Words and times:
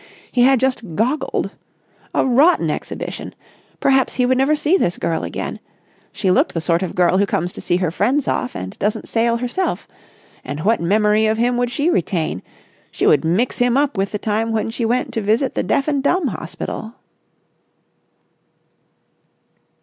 He 0.31 0.41
had 0.41 0.59
just 0.59 0.95
goggled. 0.95 1.51
A 2.15 2.25
rotten 2.25 2.71
exhibition! 2.71 3.35
Perhaps 3.79 4.15
he 4.15 4.25
would 4.25 4.39
never 4.39 4.55
see 4.55 4.75
this 4.75 4.97
girl 4.97 5.23
again. 5.23 5.59
She 6.11 6.31
looked 6.31 6.55
the 6.55 6.59
sort 6.59 6.81
of 6.81 6.95
girl 6.95 7.19
who 7.19 7.27
comes 7.27 7.51
to 7.51 7.61
see 7.61 7.77
friends 7.77 8.27
off 8.27 8.55
and 8.55 8.75
doesn't 8.79 9.07
sail 9.07 9.37
herself. 9.37 9.87
And 10.43 10.61
what 10.61 10.81
memory 10.81 11.27
of 11.27 11.37
him 11.37 11.55
would 11.57 11.69
she 11.69 11.91
retain? 11.91 12.41
She 12.89 13.05
would 13.05 13.23
mix 13.23 13.59
him 13.59 13.77
up 13.77 13.95
with 13.95 14.11
the 14.11 14.17
time 14.17 14.51
when 14.51 14.71
she 14.71 14.85
went 14.85 15.13
to 15.13 15.21
visit 15.21 15.53
the 15.53 15.61
deaf 15.61 15.87
and 15.87 16.01
dumb 16.01 16.29
hospital. 16.29 16.95